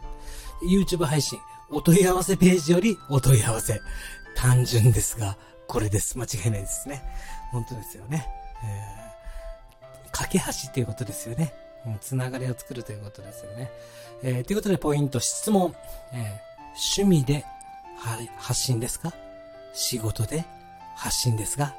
[0.66, 3.82] YouTube 配信、お問い合わせページよりお問い合わせ。
[4.36, 6.18] 単純ですが、これです。
[6.18, 7.04] 間違いないですね。
[7.52, 8.28] 本当ですよね。
[8.64, 9.10] えー
[10.12, 11.54] 架け橋っていうことですよね。
[11.86, 13.72] うん、つながりを作るということですよね。
[14.24, 15.74] えー、ということでポイント、質問。
[16.12, 17.46] えー、趣味で、
[17.96, 19.14] はい、発信ですか？
[19.74, 20.46] 仕事で
[20.96, 21.76] 発信ですが？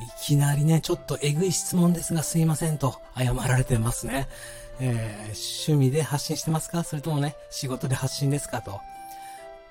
[0.00, 4.28] いきなりね、ちょっとえぐい質問ですがすいませんと謝られてますね。
[4.80, 6.84] えー、趣味で発信してますか？
[6.84, 8.80] それともね、仕事で発信ですかと。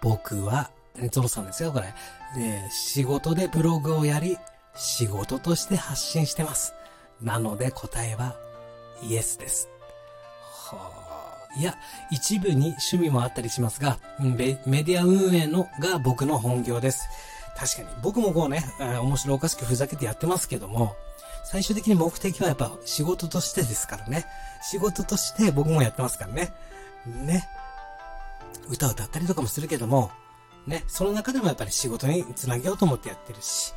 [0.01, 0.69] 僕は、
[1.11, 1.93] ゾロさんですよ、これ。
[2.37, 4.37] えー、仕事でブログをやり、
[4.75, 6.73] 仕事として発信してます。
[7.21, 8.35] なので答えは
[9.01, 9.69] イエスです。
[10.69, 10.91] は
[11.55, 11.75] あ、いや、
[12.11, 17.07] 一部に趣味もあったりしますが、メディア運営のが僕の本業です。
[17.57, 20.95] 確かに僕もこうね、面白おかしくふざけてやってますけども、
[21.43, 24.25] 最終的に目的はやっぱ仕事としてですからね。
[24.61, 26.53] 仕事として僕もやってますからね。
[27.05, 27.47] ね。
[28.69, 30.11] 歌を歌ったりとかもするけども、
[30.67, 33.73] ね、その中でもやっぱり仕事につなげようと思ってやってるし、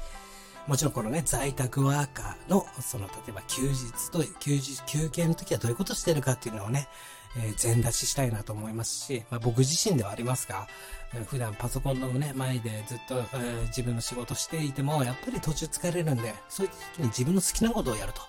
[0.67, 6.89] もちろんこのね、在宅ワーカーの、その、例えば休日と、休日、休憩の時はどういうことしてるかっていうのをね、
[7.37, 10.67] え、全出ししたいなと思いますし、まあ、僕自身ではありますが、
[11.27, 18.23] 普段パソコンのね、前でずっと、え、自分の仕事していても、やっぱり途中疲れるんで、そういう時に自分の好きなことをやると。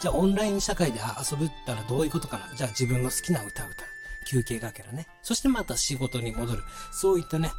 [0.00, 2.54] じゃあオンライン社会で遊ぶったらどういうことかな？
[2.54, 3.86] じゃあ自分の好きな歌を歌う。
[4.26, 5.06] 休憩がけらね。
[5.22, 6.62] そしてまた仕事に戻る。
[6.92, 7.50] そういったね、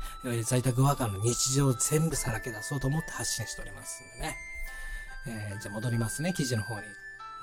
[0.46, 4.38] 在宅ワーカーの日常を全部さらけ出そうと思って発信しておりますんでね。
[5.28, 6.82] えー、じゃあ戻りますね、記事の方に。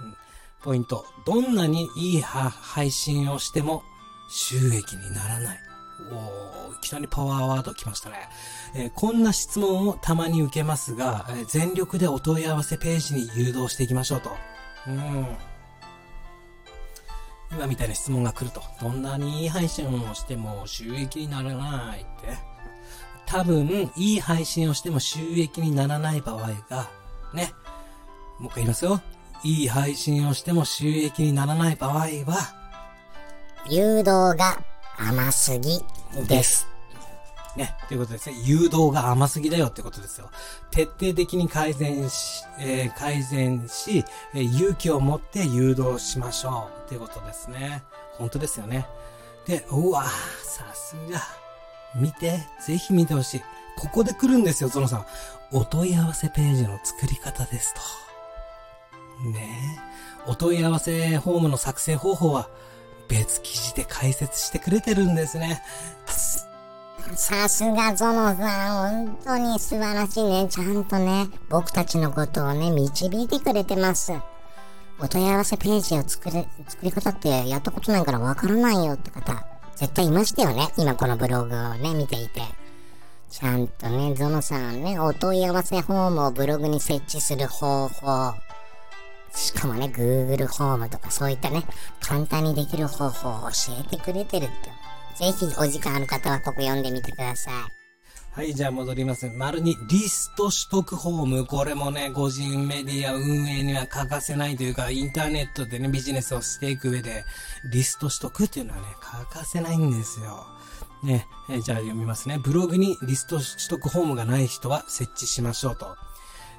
[0.01, 0.16] うん、
[0.62, 1.07] ポイント。
[1.25, 3.83] どんなにいい配信をしても
[4.29, 5.59] 収益にならない。
[6.11, 8.29] おいきなりパワーワード来ましたね、
[8.75, 14.37] えー、こんな質問をたまに受けますが、えー、全力でお問い合わせページに誘導していきましょうと。
[14.87, 15.27] うん。
[17.53, 18.62] 今みたいな質問が来ると。
[18.81, 22.37] どんなにいい配信をしても収益にならないって。
[23.25, 26.90] 多分、いい配信をしても収益にならない場合が、
[27.35, 27.53] ね。
[28.38, 29.01] もう一回言いますよ。
[29.42, 32.55] いい配信をしても収益にならない場合は、
[33.68, 34.62] 誘導が
[34.99, 35.81] 甘すぎ
[36.29, 36.66] です。
[37.57, 37.75] ね。
[37.88, 38.37] ということですね。
[38.44, 40.31] 誘導が甘すぎだよってことですよ。
[40.70, 47.83] 徹底的に改善し、えー、改善し、えー、勇気を持って誘導しましょうっていうことですね。
[48.12, 48.87] 本当ですよね。
[49.46, 50.05] で、うわ
[50.42, 51.20] さすが。
[51.94, 53.42] 見て、ぜひ見てほしい。
[53.79, 55.07] ここで来るんですよ、ゾノさん。
[55.53, 58.06] お問い合わせページの作り方ですと。
[59.22, 59.79] ね
[60.26, 60.31] え。
[60.31, 62.48] お問い合わせフォームの作成方法は
[63.09, 65.62] 別記事で解説してくれてるんですね。
[67.14, 70.48] さすがゾノさん、本当に素晴らしいね。
[70.48, 74.12] ちゃんとね、僕たちのことをね、導いてくれてます。
[74.98, 80.68] お問い合わせページを作る、作り方ってやったことないからわからないよって方、絶対いましたよね。
[80.76, 82.42] 今このブログをね、見ていて。
[83.31, 88.35] ちゃんとね、ゾノさんね、お問い合わせフォームをブログに設置する方法。
[89.35, 91.62] しかもね、Google ホームとかそういったね、
[92.01, 94.87] 簡単にできる方法を教えてくれてるって。
[95.17, 97.55] ぜひお時間ある方はここ読んでみてください。
[98.37, 99.31] はい、じゃあ戻ります。
[99.31, 101.47] 丸にリスト取得フォーム。
[101.47, 107.25] これもね、個人メディア運営には欠かせないというか、インターネットでね、ビジネスをしていく上で、
[107.73, 110.47] リスト取得っていうのはね、欠かせないんですよ。
[111.03, 112.39] ね、えじゃあ読みますね。
[112.39, 115.97] ブログにリスト取得フォームがない人は設置しましょうと。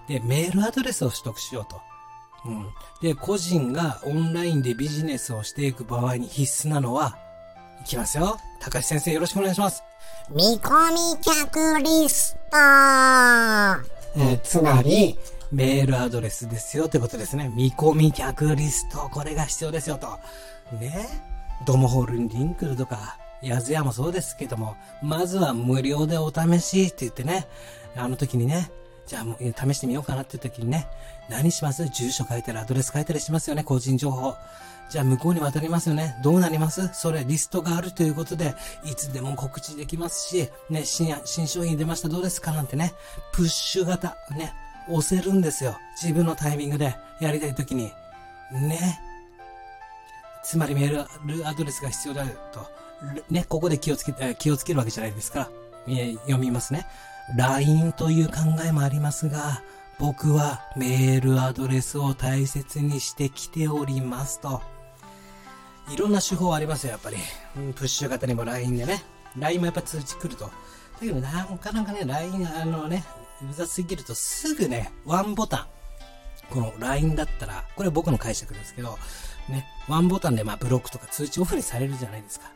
[0.07, 1.79] で、メールアドレスを取得しようと。
[2.45, 2.67] うん。
[3.01, 7.17] で、個人がオンラインでビジネスをしていく場合に必須なのは、
[7.81, 8.37] いきますよ。
[8.59, 9.83] 高橋先生よろしくお願いします。
[10.29, 12.57] 見込み客リスト
[14.19, 15.17] えー、つまり、
[15.51, 17.49] メールアドレスですよってことですね。
[17.55, 20.19] 見込み客リスト、これが必要ですよと。
[20.77, 21.07] ね。
[21.65, 27.47] ドモホールにリンクルとか、ヤズヤもそうですけども、まずは無料でお試しって言ってね、
[27.95, 28.71] あの時にね、
[29.07, 30.87] じゃあもう試してみようかなって時にね、
[31.29, 31.87] 何します？
[31.87, 34.35] 住所書いたりアドレス書いたりしますよね、個人情報。
[34.89, 36.15] じゃあ向こうに渡りますよね。
[36.23, 36.89] どうなります？
[36.93, 38.53] それリストがあるということで、
[38.85, 42.51] いつでも告知できますし、ね、新、新商品出ましたどうですか？
[42.51, 42.93] なんてね、
[43.33, 44.53] プッシュ型、ね、
[44.89, 45.77] 押せるんですよ。
[46.01, 47.91] 自分のタイミングでやりたいときに。
[48.51, 48.99] ね。
[50.43, 52.65] つまりメールアドレスが必要だと。
[53.29, 55.49] ね、ここで気をつけ、気をつけるわけじゃないですか。
[55.89, 56.85] え読みますね。
[57.35, 58.35] LINE という考
[58.65, 59.61] えもありますが、
[59.99, 64.61] 僕はメールアドレスを大切にしてきておりますと。
[65.91, 67.17] いろんな手法ありますよ、やっぱり。
[67.57, 69.03] うんプッシュ型にも LINE でね。
[69.37, 70.45] LINE もやっぱ通知来ると。
[70.45, 70.51] だ
[71.01, 73.03] けどなかなかね、LINE、あのね、
[73.49, 75.67] うざすぎるとすぐね、ワンボタン。
[76.49, 78.97] この LINE だったら、これは僕の解釈ですけど、
[79.49, 82.51] ね、ワンボタンでまあブロックとか通知オフにされるじゃないですか。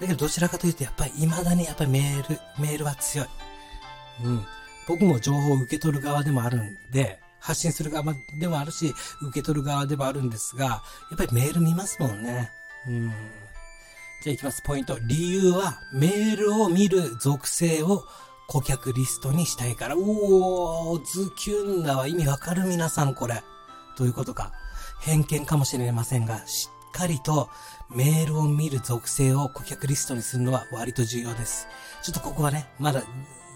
[0.00, 3.26] だけどどちらかというとやっぱり未だにやっぱりメール、メールは強い。
[4.24, 4.44] うん。
[4.86, 10.82] 僕も情報を受け取る側でもあるんで、発信する側でもあるし、受け取る側でもあるんですが、や
[11.14, 12.50] っぱりメール見ますもんね。
[12.86, 13.08] うん。
[14.22, 14.62] じゃあ行きます。
[14.62, 14.98] ポイント。
[15.00, 18.04] 理由は、メールを見る属性を
[18.48, 19.96] 顧客リストにしたいから。
[19.96, 22.06] おー、ズキュンだわ。
[22.06, 23.42] 意味わかる皆さん、これ。
[23.96, 24.52] どういうことか。
[25.00, 27.48] 偏見かもしれませんが、しっかりと
[27.88, 31.66] メールを見る属性を顧客リストにするのは割と重要です。
[32.02, 33.02] ちょっとここはね、まだ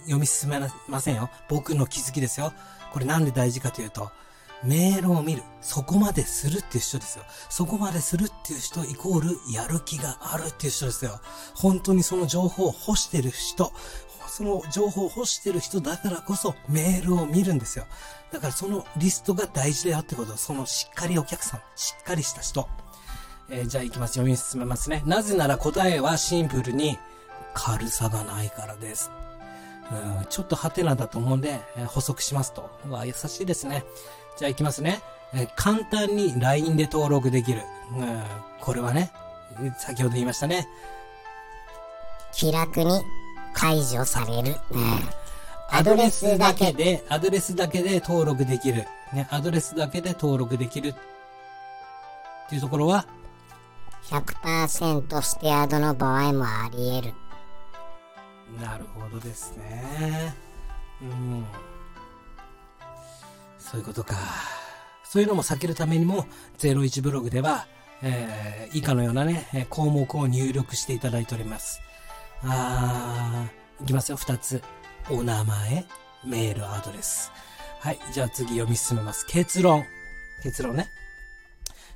[0.04, 1.30] 読み進めませんよ。
[1.48, 2.52] 僕の気づきですよ。
[2.92, 4.10] これなんで大事かというと、
[4.62, 5.42] メールを見る。
[5.60, 7.24] そこまでするっていう人ですよ。
[7.50, 11.20] そこまでするっていう人イコールやる気があるっていう人ですよ。
[11.54, 13.72] 本当にその情報を欲してる人、
[14.26, 17.86] その情報を欲してる人だからこそメールを見るんですよ。
[18.32, 20.36] だからそのリストが大事だよってこと。
[20.36, 22.68] そのしっかりお客さん、しっかりした人。
[23.50, 24.14] えーじゃあ行きます。
[24.14, 25.02] 読み進めますね。
[25.04, 26.98] なぜなら答えはシンプルに
[27.52, 29.10] 軽さがないからです。
[29.92, 32.70] うんちょっとハテナだと思うんで、えー補足しますと。
[32.86, 33.84] うわ、優しいですね。
[34.36, 35.00] じゃあ行きますね。
[35.34, 37.62] えー簡単に LINE で登録できる。
[37.96, 38.22] うん
[38.60, 39.12] これはね、
[39.58, 40.66] えー先ほど言いましたね。
[42.32, 43.00] 気楽に
[43.52, 44.56] 解除される。
[45.70, 48.86] アドレスだけで、アドレスだけで登録できる。
[49.12, 50.88] ね、アドレスだけで登録できる。
[50.88, 53.06] っていうところは、
[54.10, 57.14] 100%ステアードの場合もあり得る。
[58.61, 60.35] なるほどですね。
[61.02, 61.44] うん。
[63.59, 64.16] そういうことか。
[65.04, 66.26] そういうのも避けるためにも、
[66.59, 67.66] 01ブログでは、
[68.02, 71.80] えー以下のようなね、項目を入力していただいております。
[72.42, 74.62] あー、いきますよ、二つ。
[75.09, 75.87] お名前、
[76.24, 77.30] メールアドレス。
[77.80, 79.26] はい、じゃあ次読み進めます。
[79.26, 79.85] 結論。
[80.42, 80.88] 結論ね。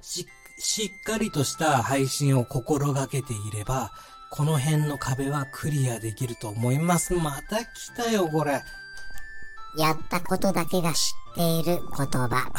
[0.00, 0.26] し、
[0.60, 3.92] しっかりとした配信を心がけていれば、
[4.30, 7.14] この辺の壁はクリアできると思います。
[7.14, 8.62] また来たよ、これ。
[9.76, 12.50] やったことだけが知っている言葉。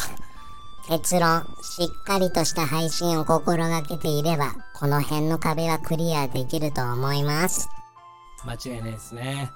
[0.88, 7.70] 結論、しっかりとした配信を心がけていれば、この辺の壁はクリアできると思います。
[8.44, 9.52] 間違いないですね。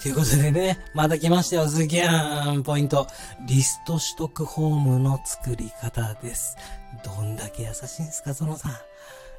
[0.00, 3.06] ということでね、また来ましたよ、ズキャーンポイント。
[3.46, 6.56] リスト取得フォームの作り方です。
[7.04, 8.72] どんだけ優しいんですか、そのさん。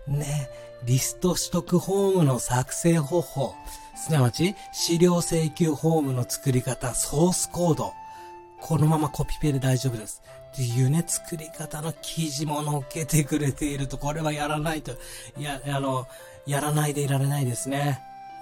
[0.10, 0.50] ね、
[0.84, 3.56] リスト取得フォームの作成方法。
[3.96, 7.94] すなわち、資料請求フォームの作り方、ソースコード。
[8.62, 10.22] このままコピペで大丈夫です。
[10.52, 14.94] っていうね、作り方の記事も載っけてくれていると、これはやらないと、
[15.38, 16.08] いや、あの、
[16.46, 18.02] やらないでいられないですね。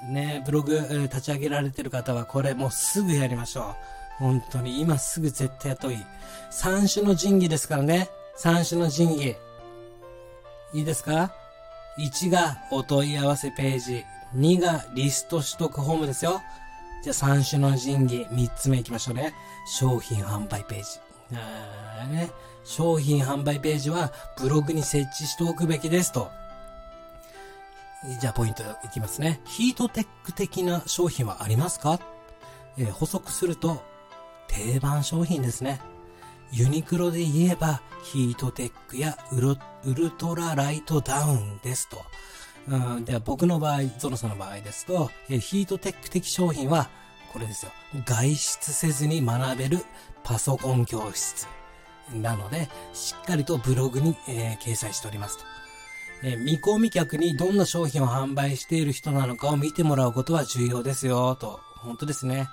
[0.09, 0.79] ね、ブログ、
[1.11, 3.75] 立ち上げられてる方はこれもうすぐやりましょう。
[4.19, 6.05] 本当に、今すぐ絶対やった方がいい。
[6.49, 8.09] 三種の神器ですからね。
[8.35, 9.35] 三種の神器。
[10.73, 11.33] いいですか？
[11.99, 14.05] ?1 がお問い合わせページ。
[14.35, 16.41] 2がリスト取得フォームですよ。
[17.03, 18.27] じゃあ三種の神器。
[18.31, 19.33] 3つ目行きましょうね。
[19.65, 20.99] 商品販売ページ。
[21.33, 22.31] あーね。
[22.63, 26.29] 商品販売ページはブログに設置しておくべきですと。
[28.19, 29.39] じゃあポイントいきますね。
[29.45, 31.99] ヒートテック的な商品はありますか、
[32.77, 33.81] えー補足すると、
[34.47, 35.79] 定番商品ですね。
[36.51, 42.05] ユニクロで言えば、ヒートテックやウロウルトラライトダウンですと。
[42.67, 46.89] うん、では僕の場合、ゾノさんの場合ですと、えヒートテック的商品は、
[47.31, 47.71] これですよ。
[48.05, 49.79] 外出せずに学べる
[50.23, 51.47] パソコン教室。
[52.13, 55.43] なので、しっかりとブログに、えー掲載しておりますと。
[56.23, 61.59] えー見込み客にどんな商品を販売している人なのかを見てもらうことは重要ですよ、と。
[61.75, 62.47] 本当ですね。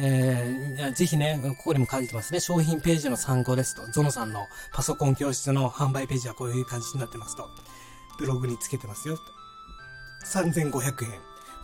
[0.00, 2.40] えーぜひね、ここにも書いてますね。
[2.40, 3.86] 商品ページの参考ですと。
[3.90, 7.48] ゾノさんのパソコン教室の販売ページはこういう感じになってますと。
[8.18, 9.16] ブログにつけてますよ。
[9.16, 9.22] と
[10.26, 11.10] 3500円。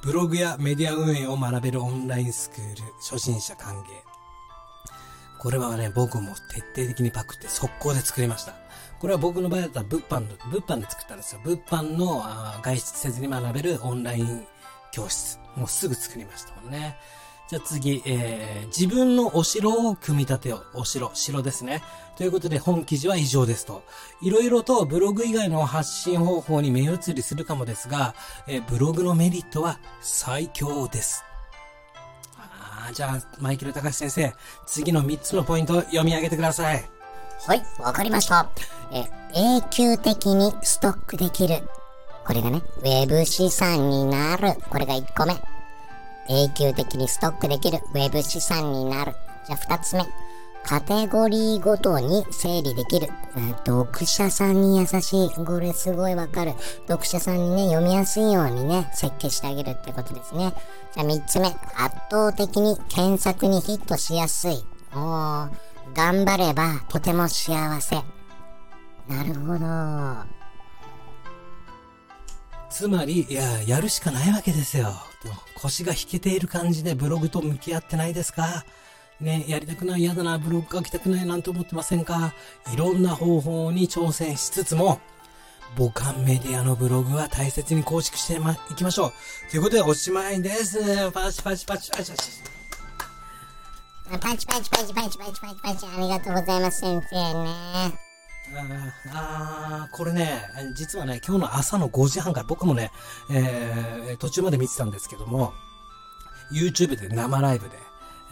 [0.02, 2.82] ブログやメディア運営を学べるオンラインスクール。
[3.00, 3.84] 初心者歓迎。
[5.38, 8.54] これはね、僕も徹底的にパクって速攻で作りました。
[8.98, 11.40] これは僕の場合だったら物販の、物販で作ったんですよ。
[11.44, 14.46] 物販のあ外出せずに学べるオンライン
[14.92, 15.38] 教室。
[15.56, 16.96] もうすぐ作りましたもんね。
[17.54, 20.80] じゃあ次、えー、自分のお城を組み立てよう。
[20.80, 21.84] お城、城ですね。
[22.16, 23.84] ということで本記事は以上ですと。
[24.20, 28.16] いろいろとブログ以外の発信方法に目移りするかもですが、
[28.48, 31.24] えーブログのメリットは最強です。
[32.36, 34.34] あじゃあ、マイケル隆先生、
[34.66, 36.90] 次の3つのポイントを読み上げてください。
[37.46, 38.50] はい、わかりました。
[38.90, 41.62] え、永久的にストックできる。
[42.26, 44.54] これがね、ウェブ資産になる。
[44.70, 45.53] これが1個目。
[46.28, 49.14] 永久的にストックできるウェブ資産になる。
[49.46, 50.04] じゃあ2つ目。
[50.64, 53.08] カテゴリーごとに整理できる。
[53.66, 55.30] 読者さんに優しい。
[55.30, 56.54] これすごいわかる。
[56.88, 60.54] 読者さんにね、読みやすいようにね、設計してあげるってことですね。
[60.94, 61.48] じゃあ3つ目。
[61.48, 61.58] 圧
[62.10, 64.64] 倒的に検索にヒットしやすい。
[64.94, 65.50] おー、
[65.94, 67.96] 頑張ればとても幸せ。
[69.06, 70.34] なるほど。
[72.70, 74.94] つまり、いや、やるしかないわけですよ。
[75.54, 78.64] 腰が引けている感じでブログと向き合ってないですか？
[79.20, 82.34] ね、やりたくない、嫌だな、ブログ書きたくないなんて思ってませんか？
[82.72, 85.00] いろんな方法に挑戦しつつも、
[85.76, 89.12] 母艦メディアのブログは大切に構築してま、いきましょう。
[89.50, 91.10] ということでおしまいです。
[91.12, 92.30] パチパチパチパチパチ。
[94.20, 98.03] パチパチパチパチパチパチパチありがとうございます先生ね。
[99.12, 100.42] ああ、これね、
[100.74, 102.90] 実はね、今日の朝の5時半から僕もね、
[103.30, 105.52] えー、途中まで見てたんですけども、
[106.52, 107.76] YouTube で生ライブで、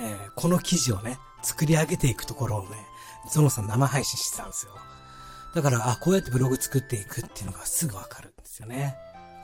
[0.00, 2.76] えー、この記事をね、作り上げていくところをね、
[3.30, 4.72] ゾノさん生配信してたんですよ。
[5.54, 8.96] だから、あ、こうやってブログ作っていくっていうのがすぐわかるんですよね。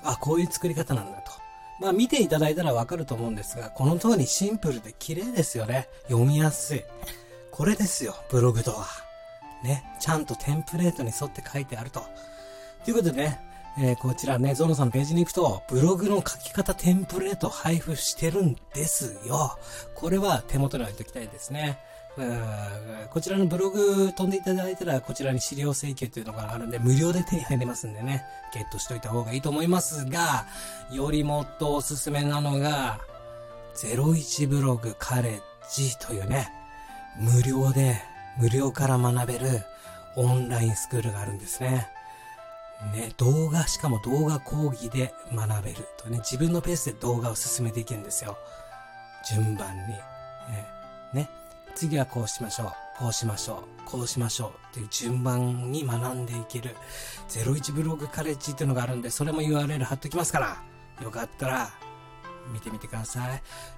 [0.04, 1.32] あ、こういう作り方なんだと。
[1.80, 5.88] まあ見ていただいたらわかると思うんですが、この通りシンプルで綺麗ですよね。
[6.08, 6.84] 読みやすい。
[7.52, 9.07] これですよ、ブログとは。
[9.62, 12.04] ね、ちゃんとテンプレートに沿って書いてあると。
[12.84, 13.40] ということでね、
[13.80, 19.56] えー、こちらね、ゾノさんページに行くと、ブログの書き方テンプレート配布してるんですよ。
[19.94, 21.78] これは手元に置いておきたいですね。
[22.16, 30.46] うんこちらのブログ飛んでいただいたら、こちらに資料請求というのがあるんで、無料で手に入りますんでね、ゲットしといた方がいいと思いますが、
[30.90, 32.98] よりもっとおすすめなのが、
[33.76, 35.40] 01ブログカレッ
[35.72, 36.50] ジというね、
[37.16, 38.02] 無料で
[38.38, 39.64] 無料から学べる
[40.16, 41.88] オンラインスクールがあるんですね。
[42.92, 48.38] ね、動画、しかも動画講義で学べるとね、自分のペースで動画を進めていけるんですよ。
[49.28, 49.94] 順番に。
[51.12, 51.28] ね、
[51.74, 52.72] 次はこうしましょう。
[52.98, 53.84] こうしましょう。
[53.84, 54.50] こうしましょう。
[54.70, 56.76] っていう順番に学んでいける
[57.28, 60.62] 01ブログカレッジっていうのがあるんで、それも URL 貼っときますから、
[61.02, 61.70] よかったら
[62.52, 63.34] 見てみてくださ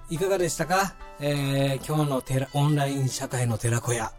[0.09, 0.15] い。
[0.15, 0.93] いかがでしたか？
[1.19, 4.11] えー、今日のテラオンライン社会の寺子屋。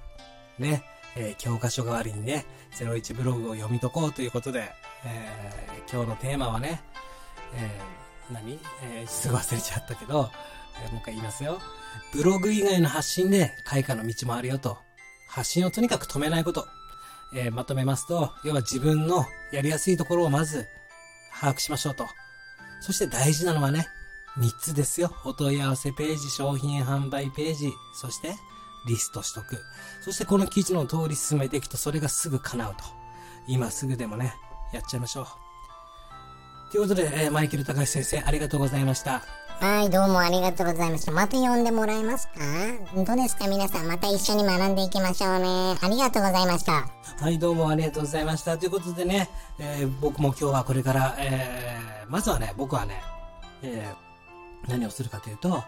[0.63, 0.85] ね、
[1.17, 4.73] えー、教科書代わりにね、01ブログを読み解こうということで、
[5.05, 6.83] えー、今日のテーマはね、
[7.55, 8.59] えー、何？
[8.83, 10.31] えー、すぐ忘れちゃったけど、
[10.87, 11.59] え、もう一回言いますよ。
[12.13, 14.79] ブログ以外の発信で開花の道もあるよと。
[15.29, 16.67] 発信をとにかく止めないこと。
[17.35, 20.67] え、まとめますと、要は自分のやりやすいところをまず
[21.39, 22.07] 把握しましょうと。
[22.81, 23.87] そして大事なのはね、
[24.39, 25.15] 3つですよ。
[25.25, 28.35] お問い合わせページ、商品販売ページ、そして
[28.87, 29.59] リストしとく。
[30.01, 32.85] そしてこの記事の通り進めていくとそれがすぐ叶うと。
[33.47, 34.35] 今すぐでもね、
[34.73, 35.27] やっちゃいましょう。
[36.71, 39.23] ということで、えー、マイケル隆先生、ありがとうございました。
[39.61, 41.13] はい、どうもありがとうございました。
[41.13, 42.35] また呼んでもらえますか？
[42.97, 43.47] どうですか？
[43.47, 45.79] 皆さん、また一緒に学んでいきましょうね。
[45.81, 46.89] ありがとうございました。
[47.21, 48.59] はい、どうもありがとうございました。
[48.59, 49.29] ということでね、
[49.59, 53.03] えー、僕も今日はこれから、えー、まずはね、僕はね、
[53.63, 55.63] えー、何をするかというと、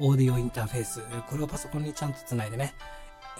[0.00, 2.74] オーディオインターフェース、これをパソコンにちゃんと繋いでね、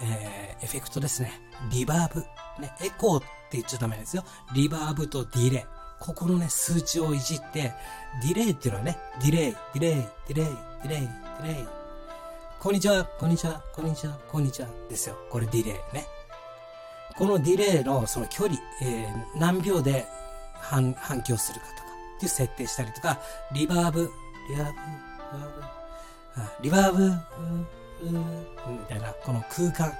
[0.01, 1.31] えー、エフェクトですね。
[1.71, 2.21] リバーブ。
[2.61, 4.23] ね、エコーって言っちゃダメですよ。
[4.53, 5.63] リバーブとディレイ。
[5.99, 7.73] ここのね、数値をいじって、
[8.23, 9.93] ディレイっていうのはね、ディレイ、ディレイ、
[10.27, 10.45] ディレイ、
[10.83, 11.67] ディレイ、ディレイ。
[12.59, 14.67] こんにちは、こんにちは、こんにちは、こんにちは。
[14.89, 15.17] ですよ。
[15.29, 16.05] これディレイね。
[17.17, 20.07] このディレイのその距離、えー、何秒で
[20.55, 21.81] 反反響するかとか
[22.17, 23.19] っていう設定したりとか、
[23.51, 24.11] リバーブ、
[24.49, 25.80] リバーブ、リバーブ、
[26.61, 27.09] リバーブ、
[28.69, 29.93] みたいな、この空間、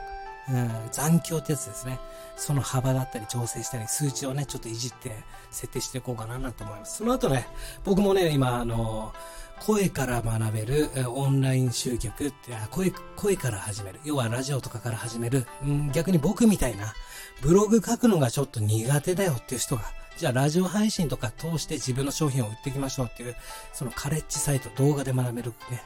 [0.49, 1.99] うん、残響ってやつですね。
[2.36, 5.11] その幅だったり調整したり、数値をね、ちょっといじって
[5.51, 6.97] 設定していこうかななんて思います。
[6.97, 7.47] その後ね、
[7.84, 9.13] 僕もね、今、あの、
[9.59, 13.99] 声から学べるオンライン集客って、声、声から始める。
[14.03, 15.45] 要はラジオとかから始める。
[15.63, 16.93] うん、逆に僕みたいな、
[17.41, 19.84] ブログ書くのがちょっと苦手だよっていう人が、
[20.17, 23.36] じゃあラジオ配信とか通して自分の商品を売っていきましょうっていう、
[23.73, 25.84] そのカレッジサイト、動画で学べるね、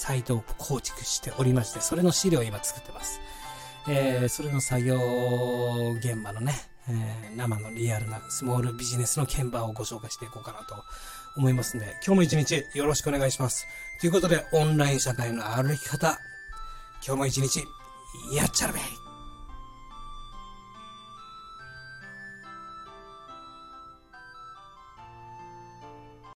[0.00, 3.20] サイトを構築しておりまして、それの資料を今作ってます。
[3.86, 4.96] えー、それの作業
[5.98, 6.54] 現場のね、
[6.88, 10.74] えー、生のリアルなスモールビジネスの現場をご紹介していこうかなと
[11.36, 13.66] 思いますんで、今日も一日よろしくお願いします。
[14.00, 16.18] ということで、オンライン社会の歩き方、
[17.06, 17.62] 今日も一日、
[18.34, 18.80] やっちゃるべ